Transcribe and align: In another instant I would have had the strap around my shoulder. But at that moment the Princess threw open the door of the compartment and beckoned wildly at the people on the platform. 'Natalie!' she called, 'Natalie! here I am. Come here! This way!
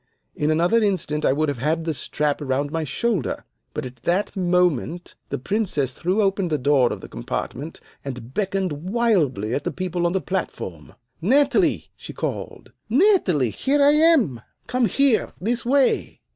In 0.35 0.49
another 0.49 0.81
instant 0.81 1.25
I 1.25 1.31
would 1.31 1.47
have 1.47 1.59
had 1.59 1.83
the 1.83 1.93
strap 1.93 2.41
around 2.41 2.71
my 2.71 2.83
shoulder. 2.83 3.45
But 3.71 3.85
at 3.85 3.97
that 3.97 4.35
moment 4.35 5.13
the 5.29 5.37
Princess 5.37 5.93
threw 5.93 6.23
open 6.23 6.47
the 6.47 6.57
door 6.57 6.91
of 6.91 7.01
the 7.01 7.07
compartment 7.07 7.79
and 8.03 8.33
beckoned 8.33 8.71
wildly 8.89 9.53
at 9.53 9.63
the 9.63 9.69
people 9.69 10.07
on 10.07 10.13
the 10.13 10.19
platform. 10.19 10.95
'Natalie!' 11.21 11.91
she 11.95 12.13
called, 12.13 12.71
'Natalie! 12.89 13.51
here 13.51 13.83
I 13.83 13.91
am. 13.91 14.41
Come 14.65 14.87
here! 14.87 15.33
This 15.39 15.63
way! 15.67 16.21